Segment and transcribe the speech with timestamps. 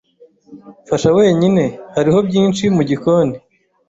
[0.87, 1.63] Fasha wenyine.
[1.95, 3.37] Hariho byinshi mu gikoni.